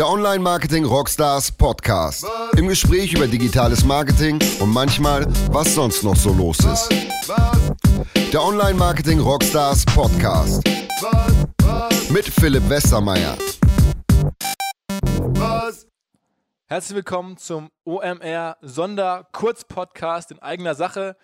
Der 0.00 0.08
Online 0.08 0.38
Marketing 0.38 0.86
Rockstars 0.86 1.52
Podcast. 1.52 2.26
Im 2.56 2.68
Gespräch 2.68 3.12
über 3.12 3.26
digitales 3.26 3.84
Marketing 3.84 4.38
und 4.58 4.70
manchmal, 4.70 5.26
was 5.52 5.74
sonst 5.74 6.02
noch 6.02 6.16
so 6.16 6.32
los 6.32 6.58
ist. 6.60 6.88
Der 8.32 8.42
Online 8.42 8.72
Marketing 8.72 9.20
Rockstars 9.20 9.84
Podcast. 9.84 10.64
Mit 12.08 12.24
Philipp 12.24 12.66
Westermeier. 12.70 13.36
Herzlich 16.64 16.96
willkommen 16.96 17.36
zum 17.36 17.68
OMR 17.84 18.56
Sonder-Kurz-Podcast 18.62 20.30
in 20.30 20.38
eigener 20.38 20.74
Sache. 20.74 21.14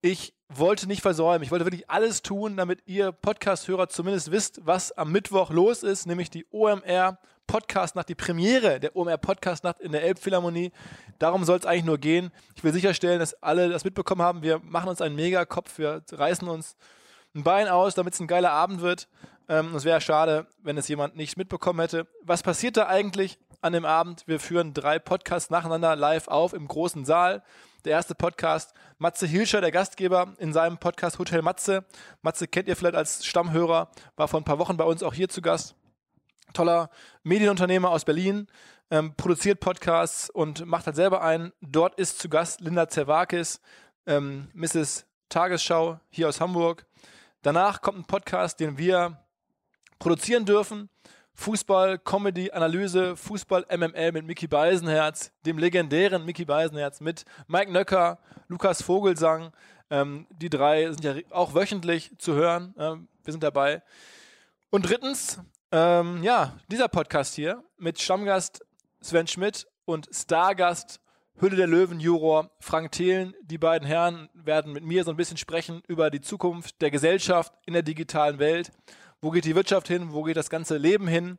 Ich 0.00 0.32
wollte 0.48 0.86
nicht 0.86 1.02
versäumen, 1.02 1.42
ich 1.42 1.50
wollte 1.50 1.64
wirklich 1.64 1.90
alles 1.90 2.22
tun, 2.22 2.56
damit 2.56 2.84
ihr 2.86 3.10
Podcast-Hörer 3.10 3.88
zumindest 3.88 4.30
wisst, 4.30 4.60
was 4.64 4.92
am 4.92 5.10
Mittwoch 5.10 5.50
los 5.50 5.82
ist, 5.82 6.06
nämlich 6.06 6.30
die 6.30 6.46
OMR 6.52 7.18
Podcast-Nacht, 7.46 8.08
die 8.08 8.14
Premiere 8.14 8.80
der 8.80 8.96
OMR 8.96 9.18
Podcast-Nacht 9.18 9.80
in 9.80 9.92
der 9.92 10.02
Elbphilharmonie. 10.02 10.72
Darum 11.18 11.44
soll 11.44 11.58
es 11.58 11.66
eigentlich 11.66 11.84
nur 11.84 11.98
gehen. 11.98 12.30
Ich 12.54 12.64
will 12.64 12.72
sicherstellen, 12.72 13.18
dass 13.18 13.42
alle 13.42 13.68
das 13.68 13.84
mitbekommen 13.84 14.22
haben. 14.22 14.42
Wir 14.42 14.60
machen 14.60 14.88
uns 14.88 15.00
einen 15.00 15.16
Mega-Kopf, 15.16 15.78
wir 15.78 16.02
reißen 16.10 16.48
uns 16.48 16.76
ein 17.34 17.44
Bein 17.44 17.68
aus, 17.68 17.94
damit 17.94 18.14
es 18.14 18.20
ein 18.20 18.26
geiler 18.26 18.52
Abend 18.52 18.80
wird. 18.80 19.08
Ähm, 19.48 19.74
es 19.74 19.84
wäre 19.84 20.00
schade, 20.00 20.46
wenn 20.62 20.78
es 20.78 20.88
jemand 20.88 21.16
nicht 21.16 21.36
mitbekommen 21.36 21.80
hätte. 21.80 22.06
Was 22.22 22.42
passiert 22.42 22.76
da 22.76 22.86
eigentlich 22.86 23.38
an 23.60 23.72
dem 23.72 23.84
Abend? 23.84 24.24
Wir 24.26 24.40
führen 24.40 24.74
drei 24.74 24.98
Podcasts 24.98 25.50
nacheinander 25.50 25.96
live 25.96 26.28
auf 26.28 26.52
im 26.52 26.68
großen 26.68 27.04
Saal. 27.04 27.42
Der 27.84 27.92
erste 27.92 28.14
Podcast, 28.14 28.74
Matze 28.98 29.26
Hilscher, 29.26 29.60
der 29.60 29.72
Gastgeber 29.72 30.34
in 30.38 30.52
seinem 30.52 30.78
Podcast 30.78 31.18
Hotel 31.18 31.42
Matze. 31.42 31.84
Matze 32.22 32.46
kennt 32.46 32.68
ihr 32.68 32.76
vielleicht 32.76 32.94
als 32.94 33.26
Stammhörer, 33.26 33.90
war 34.16 34.28
vor 34.28 34.40
ein 34.40 34.44
paar 34.44 34.58
Wochen 34.58 34.76
bei 34.76 34.84
uns 34.84 35.02
auch 35.02 35.14
hier 35.14 35.28
zu 35.28 35.42
Gast 35.42 35.74
toller 36.52 36.90
Medienunternehmer 37.22 37.90
aus 37.90 38.04
Berlin, 38.04 38.46
ähm, 38.90 39.14
produziert 39.16 39.60
Podcasts 39.60 40.28
und 40.30 40.66
macht 40.66 40.86
halt 40.86 40.96
selber 40.96 41.22
einen. 41.22 41.52
Dort 41.60 41.98
ist 41.98 42.18
zu 42.18 42.28
Gast 42.28 42.60
Linda 42.60 42.88
Zerwakis, 42.88 43.60
ähm, 44.06 44.48
Mrs. 44.52 45.06
Tagesschau 45.28 45.98
hier 46.10 46.28
aus 46.28 46.40
Hamburg. 46.40 46.86
Danach 47.42 47.80
kommt 47.80 47.98
ein 47.98 48.04
Podcast, 48.04 48.60
den 48.60 48.78
wir 48.78 49.18
produzieren 49.98 50.44
dürfen. 50.44 50.90
Fußball, 51.34 51.98
Comedy, 51.98 52.50
Analyse, 52.50 53.16
Fußball, 53.16 53.66
MML 53.74 54.12
mit 54.12 54.26
Mickey 54.26 54.46
Beisenherz, 54.46 55.32
dem 55.46 55.58
legendären 55.58 56.24
Mickey 56.24 56.44
Beisenherz 56.44 57.00
mit 57.00 57.24
Mike 57.46 57.72
Nöcker, 57.72 58.18
Lukas 58.48 58.82
Vogelsang. 58.82 59.52
Ähm, 59.90 60.26
die 60.30 60.50
drei 60.50 60.90
sind 60.90 61.04
ja 61.04 61.14
auch 61.30 61.54
wöchentlich 61.54 62.12
zu 62.18 62.34
hören. 62.34 62.74
Ähm, 62.78 63.08
wir 63.24 63.32
sind 63.32 63.42
dabei. 63.42 63.82
Und 64.70 64.88
drittens 64.88 65.38
ähm, 65.72 66.22
ja, 66.22 66.52
dieser 66.70 66.88
Podcast 66.88 67.34
hier 67.34 67.64
mit 67.78 68.00
Stammgast 68.00 68.64
Sven 69.00 69.26
Schmidt 69.26 69.66
und 69.86 70.06
Stargast 70.12 71.00
Hülle 71.40 71.56
der 71.56 71.66
Löwen 71.66 71.98
Juror 71.98 72.50
Frank 72.60 72.92
Thelen. 72.92 73.34
Die 73.42 73.58
beiden 73.58 73.88
Herren 73.88 74.28
werden 74.34 74.72
mit 74.74 74.84
mir 74.84 75.02
so 75.02 75.10
ein 75.10 75.16
bisschen 75.16 75.38
sprechen 75.38 75.82
über 75.88 76.10
die 76.10 76.20
Zukunft 76.20 76.80
der 76.82 76.90
Gesellschaft 76.90 77.54
in 77.64 77.72
der 77.72 77.82
digitalen 77.82 78.38
Welt. 78.38 78.70
Wo 79.22 79.30
geht 79.30 79.46
die 79.46 79.54
Wirtschaft 79.54 79.88
hin? 79.88 80.12
Wo 80.12 80.22
geht 80.24 80.36
das 80.36 80.50
ganze 80.50 80.76
Leben 80.76 81.08
hin? 81.08 81.38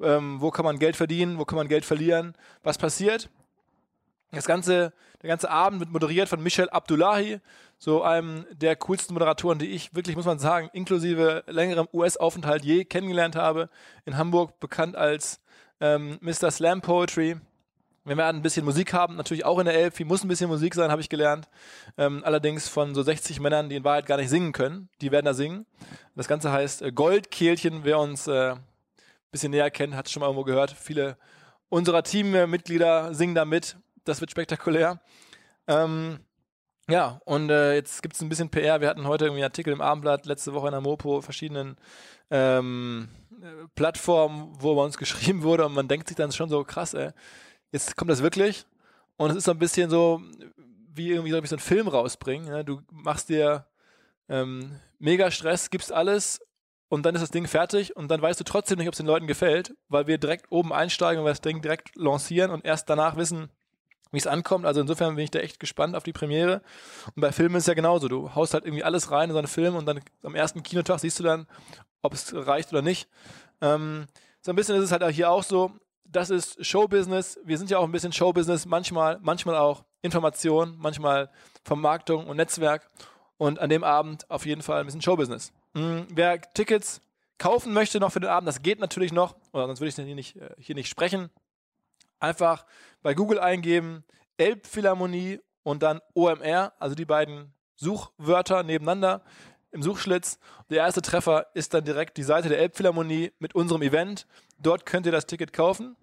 Ähm, 0.00 0.40
wo 0.40 0.50
kann 0.50 0.64
man 0.64 0.78
Geld 0.78 0.94
verdienen? 0.94 1.38
Wo 1.38 1.44
kann 1.44 1.56
man 1.56 1.68
Geld 1.68 1.84
verlieren? 1.84 2.34
Was 2.62 2.78
passiert? 2.78 3.30
Das 4.32 4.46
ganze, 4.46 4.94
der 5.20 5.28
ganze 5.28 5.50
Abend 5.50 5.80
wird 5.80 5.90
moderiert 5.90 6.28
von 6.28 6.42
Michel 6.42 6.70
Abdullahi, 6.70 7.40
so 7.78 8.02
einem 8.02 8.46
der 8.50 8.76
coolsten 8.76 9.12
Moderatoren, 9.12 9.58
die 9.58 9.66
ich 9.66 9.94
wirklich, 9.94 10.16
muss 10.16 10.24
man 10.24 10.38
sagen, 10.38 10.70
inklusive 10.72 11.44
längerem 11.46 11.86
US-Aufenthalt 11.92 12.64
je 12.64 12.86
kennengelernt 12.86 13.36
habe. 13.36 13.68
In 14.06 14.16
Hamburg 14.16 14.58
bekannt 14.58 14.96
als 14.96 15.40
ähm, 15.80 16.18
Mr. 16.22 16.50
Slam 16.50 16.80
Poetry. 16.80 17.36
Wir 18.04 18.16
werden 18.16 18.38
ein 18.38 18.42
bisschen 18.42 18.64
Musik 18.64 18.94
haben, 18.94 19.16
natürlich 19.16 19.44
auch 19.44 19.58
in 19.58 19.66
der 19.66 19.74
Elfi, 19.74 20.04
muss 20.04 20.24
ein 20.24 20.28
bisschen 20.28 20.48
Musik 20.48 20.74
sein, 20.74 20.90
habe 20.90 21.02
ich 21.02 21.08
gelernt. 21.08 21.48
Ähm, 21.98 22.22
allerdings 22.24 22.68
von 22.68 22.94
so 22.94 23.02
60 23.02 23.38
Männern, 23.38 23.68
die 23.68 23.76
in 23.76 23.84
Wahrheit 23.84 24.06
gar 24.06 24.16
nicht 24.16 24.30
singen 24.30 24.52
können. 24.52 24.88
Die 25.02 25.12
werden 25.12 25.26
da 25.26 25.34
singen. 25.34 25.66
Das 26.16 26.26
Ganze 26.26 26.50
heißt 26.50 26.82
äh, 26.82 26.90
Goldkehlchen. 26.90 27.84
Wer 27.84 27.98
uns 27.98 28.26
äh, 28.26 28.52
ein 28.52 28.60
bisschen 29.30 29.50
näher 29.50 29.70
kennt, 29.70 29.94
hat 29.94 30.06
es 30.06 30.12
schon 30.12 30.20
mal 30.20 30.26
irgendwo 30.26 30.44
gehört. 30.44 30.72
Viele 30.72 31.16
unserer 31.68 32.02
Teammitglieder 32.02 33.14
singen 33.14 33.34
da 33.34 33.44
mit 33.44 33.76
das 34.04 34.20
wird 34.20 34.30
spektakulär. 34.30 35.00
Ähm, 35.66 36.20
ja, 36.88 37.20
und 37.24 37.50
äh, 37.50 37.74
jetzt 37.74 38.02
gibt 38.02 38.14
es 38.14 38.22
ein 38.22 38.28
bisschen 38.28 38.50
PR. 38.50 38.80
Wir 38.80 38.88
hatten 38.88 39.06
heute 39.06 39.26
irgendwie 39.26 39.42
einen 39.42 39.50
Artikel 39.50 39.72
im 39.72 39.80
Abendblatt, 39.80 40.26
letzte 40.26 40.52
Woche 40.52 40.66
in 40.66 40.72
der 40.72 40.80
Mopo, 40.80 41.20
verschiedenen 41.20 41.76
ähm, 42.30 43.08
Plattformen, 43.74 44.52
wo 44.58 44.74
bei 44.74 44.82
uns 44.82 44.98
geschrieben 44.98 45.42
wurde 45.42 45.64
und 45.64 45.74
man 45.74 45.88
denkt 45.88 46.08
sich 46.08 46.16
dann 46.16 46.32
schon 46.32 46.48
so, 46.48 46.64
krass, 46.64 46.94
ey, 46.94 47.10
jetzt 47.70 47.96
kommt 47.96 48.10
das 48.10 48.22
wirklich. 48.22 48.66
Und 49.16 49.30
es 49.30 49.36
ist 49.36 49.44
so 49.44 49.52
ein 49.52 49.58
bisschen 49.58 49.90
so, 49.90 50.20
wie 50.94 51.10
irgendwie 51.10 51.30
so 51.46 51.56
ein 51.56 51.60
Film 51.60 51.88
rausbringen. 51.88 52.48
Ne? 52.48 52.64
Du 52.64 52.80
machst 52.90 53.28
dir 53.28 53.66
ähm, 54.28 54.80
mega 54.98 55.30
Stress, 55.30 55.70
gibst 55.70 55.92
alles 55.92 56.40
und 56.88 57.06
dann 57.06 57.14
ist 57.14 57.22
das 57.22 57.30
Ding 57.30 57.46
fertig 57.46 57.96
und 57.96 58.08
dann 58.08 58.20
weißt 58.20 58.40
du 58.40 58.44
trotzdem 58.44 58.78
nicht, 58.78 58.88
ob 58.88 58.94
es 58.94 58.98
den 58.98 59.06
Leuten 59.06 59.26
gefällt, 59.26 59.74
weil 59.88 60.06
wir 60.06 60.18
direkt 60.18 60.50
oben 60.50 60.72
einsteigen 60.72 61.20
und 61.20 61.26
wir 61.26 61.30
das 61.30 61.40
Ding 61.40 61.62
direkt 61.62 61.94
lancieren 61.96 62.50
und 62.50 62.64
erst 62.64 62.90
danach 62.90 63.16
wissen, 63.16 63.50
wie 64.12 64.18
es 64.18 64.26
ankommt. 64.26 64.66
Also 64.66 64.80
insofern 64.80 65.16
bin 65.16 65.24
ich 65.24 65.30
da 65.30 65.40
echt 65.40 65.58
gespannt 65.58 65.96
auf 65.96 66.04
die 66.04 66.12
Premiere. 66.12 66.62
Und 67.14 67.20
bei 67.20 67.32
Filmen 67.32 67.56
ist 67.56 67.64
es 67.64 67.66
ja 67.66 67.74
genauso. 67.74 68.08
Du 68.08 68.34
haust 68.34 68.54
halt 68.54 68.64
irgendwie 68.64 68.84
alles 68.84 69.10
rein 69.10 69.30
in 69.30 69.32
so 69.32 69.38
einen 69.38 69.48
Film 69.48 69.74
und 69.74 69.86
dann 69.86 70.00
am 70.22 70.34
ersten 70.34 70.62
Kinotag 70.62 71.00
siehst 71.00 71.18
du 71.18 71.24
dann, 71.24 71.46
ob 72.02 72.12
es 72.12 72.32
reicht 72.34 72.72
oder 72.72 72.82
nicht. 72.82 73.08
Ähm, 73.60 74.06
so 74.40 74.52
ein 74.52 74.56
bisschen 74.56 74.76
ist 74.76 74.84
es 74.84 74.92
halt 74.92 75.02
auch 75.02 75.10
hier 75.10 75.30
auch 75.30 75.42
so. 75.42 75.72
Das 76.04 76.30
ist 76.30 76.64
Showbusiness. 76.64 77.40
Wir 77.44 77.58
sind 77.58 77.70
ja 77.70 77.78
auch 77.78 77.84
ein 77.84 77.92
bisschen 77.92 78.12
Showbusiness. 78.12 78.66
Manchmal, 78.66 79.18
manchmal 79.22 79.56
auch 79.56 79.84
Information, 80.02 80.76
manchmal 80.78 81.30
Vermarktung 81.64 82.26
und 82.26 82.36
Netzwerk. 82.36 82.90
Und 83.38 83.58
an 83.58 83.70
dem 83.70 83.82
Abend 83.82 84.30
auf 84.30 84.46
jeden 84.46 84.62
Fall 84.62 84.80
ein 84.80 84.86
bisschen 84.86 85.02
Showbusiness. 85.02 85.52
Mhm. 85.72 86.06
Wer 86.10 86.40
Tickets 86.40 87.00
kaufen 87.38 87.72
möchte 87.72 87.98
noch 87.98 88.12
für 88.12 88.20
den 88.20 88.30
Abend, 88.30 88.46
das 88.46 88.62
geht 88.62 88.78
natürlich 88.78 89.12
noch. 89.12 89.34
Oder 89.52 89.66
sonst 89.66 89.80
würde 89.80 89.88
ich 89.88 89.96
hier 89.96 90.14
nicht, 90.14 90.36
äh, 90.36 90.50
hier 90.58 90.74
nicht 90.74 90.88
sprechen. 90.88 91.30
Einfach 92.22 92.64
bei 93.02 93.14
Google 93.14 93.40
eingeben, 93.40 94.04
Elbphilharmonie 94.36 95.40
und 95.64 95.82
dann 95.82 96.00
OMR, 96.14 96.72
also 96.78 96.94
die 96.94 97.04
beiden 97.04 97.52
Suchwörter 97.74 98.62
nebeneinander 98.62 99.24
im 99.72 99.82
Suchschlitz. 99.82 100.38
Der 100.70 100.78
erste 100.78 101.02
Treffer 101.02 101.48
ist 101.54 101.74
dann 101.74 101.84
direkt 101.84 102.16
die 102.16 102.22
Seite 102.22 102.48
der 102.48 102.60
Elbphilharmonie 102.60 103.32
mit 103.40 103.56
unserem 103.56 103.82
Event. 103.82 104.28
Dort 104.60 104.86
könnt 104.86 105.04
ihr 105.04 105.10
das 105.10 105.26
Ticket 105.26 105.52
kaufen. 105.52 105.96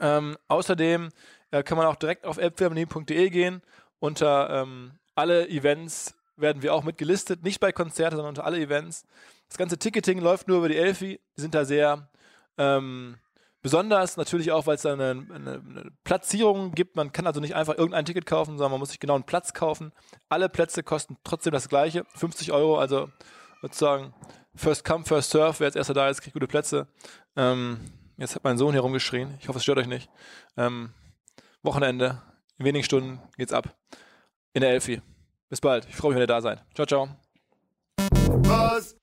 Ähm, 0.00 0.36
außerdem 0.48 1.10
äh, 1.52 1.62
kann 1.62 1.78
man 1.78 1.86
auch 1.86 1.96
direkt 1.96 2.24
auf 2.26 2.38
elbphilharmonie.de 2.38 3.30
gehen. 3.30 3.62
Unter 4.00 4.50
ähm, 4.50 4.98
alle 5.14 5.48
Events 5.48 6.16
werden 6.36 6.62
wir 6.62 6.74
auch 6.74 6.82
mit 6.82 6.98
gelistet. 6.98 7.44
Nicht 7.44 7.60
bei 7.60 7.70
Konzerten, 7.70 8.16
sondern 8.16 8.30
unter 8.30 8.44
alle 8.44 8.58
Events. 8.58 9.04
Das 9.48 9.56
ganze 9.56 9.78
Ticketing 9.78 10.18
läuft 10.18 10.48
nur 10.48 10.58
über 10.58 10.68
die 10.68 10.76
Elfi. 10.76 11.20
Die 11.36 11.40
sind 11.40 11.54
da 11.54 11.64
sehr 11.64 12.08
ähm, 12.56 13.18
Besonders 13.60 14.16
natürlich 14.16 14.52
auch, 14.52 14.66
weil 14.66 14.76
es 14.76 14.82
da 14.82 14.92
eine, 14.92 15.10
eine, 15.10 15.34
eine, 15.34 15.90
Platzierung 16.04 16.72
gibt. 16.72 16.94
Man 16.94 17.12
kann 17.12 17.26
also 17.26 17.40
nicht 17.40 17.56
einfach 17.56 17.76
irgendein 17.76 18.04
Ticket 18.04 18.24
kaufen, 18.24 18.56
sondern 18.56 18.70
man 18.70 18.80
muss 18.80 18.90
sich 18.90 19.00
genau 19.00 19.14
einen 19.14 19.24
Platz 19.24 19.52
kaufen. 19.52 19.92
Alle 20.28 20.48
Plätze 20.48 20.84
kosten 20.84 21.16
trotzdem 21.24 21.52
das 21.52 21.68
gleiche, 21.68 22.04
50 22.14 22.52
Euro. 22.52 22.78
Also 22.78 23.10
sozusagen 23.60 24.14
First 24.54 24.84
Come, 24.84 25.04
First 25.04 25.30
Serve. 25.30 25.58
Wer 25.58 25.66
als 25.66 25.76
erster 25.76 25.94
da 25.94 26.08
ist, 26.08 26.20
kriegt 26.20 26.34
gute 26.34 26.46
Plätze. 26.46 26.86
Ähm, 27.36 27.80
jetzt 28.16 28.36
hat 28.36 28.44
mein 28.44 28.58
Sohn 28.58 28.72
hier 28.72 28.82
rumgeschrien. 28.82 29.36
Ich 29.40 29.48
hoffe, 29.48 29.58
es 29.58 29.64
stört 29.64 29.78
euch 29.78 29.88
nicht. 29.88 30.08
Ähm, 30.56 30.94
Wochenende, 31.62 32.22
in 32.58 32.64
wenigen 32.64 32.84
Stunden 32.84 33.20
geht's 33.36 33.52
ab. 33.52 33.76
In 34.52 34.60
der 34.60 34.70
Elfi. 34.70 35.02
Bis 35.48 35.60
bald. 35.60 35.86
Ich 35.88 35.96
freue 35.96 36.10
mich, 36.10 36.16
wenn 36.16 36.22
ihr 36.22 36.26
da 36.28 36.40
seid. 36.40 36.64
Ciao, 36.74 36.86
ciao. 36.86 37.08
Was? 38.44 38.96